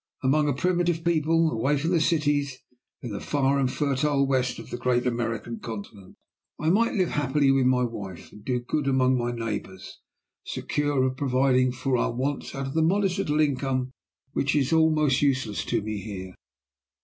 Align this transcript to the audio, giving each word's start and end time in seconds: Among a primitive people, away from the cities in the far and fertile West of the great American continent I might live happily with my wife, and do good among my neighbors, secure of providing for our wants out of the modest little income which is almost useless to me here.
Among 0.23 0.49
a 0.49 0.53
primitive 0.53 1.03
people, 1.03 1.51
away 1.51 1.77
from 1.77 1.91
the 1.91 2.01
cities 2.01 2.57
in 3.03 3.11
the 3.11 3.19
far 3.19 3.59
and 3.59 3.71
fertile 3.71 4.25
West 4.25 4.57
of 4.57 4.71
the 4.71 4.77
great 4.77 5.05
American 5.05 5.59
continent 5.59 6.15
I 6.59 6.71
might 6.71 6.95
live 6.95 7.09
happily 7.09 7.51
with 7.51 7.67
my 7.67 7.83
wife, 7.83 8.31
and 8.31 8.43
do 8.43 8.59
good 8.61 8.87
among 8.87 9.15
my 9.15 9.31
neighbors, 9.31 9.99
secure 10.43 11.03
of 11.03 11.17
providing 11.17 11.71
for 11.71 11.97
our 11.97 12.11
wants 12.11 12.55
out 12.55 12.65
of 12.65 12.73
the 12.73 12.81
modest 12.81 13.19
little 13.19 13.39
income 13.39 13.91
which 14.33 14.55
is 14.55 14.73
almost 14.73 15.21
useless 15.21 15.63
to 15.65 15.83
me 15.83 15.99
here. 16.01 16.33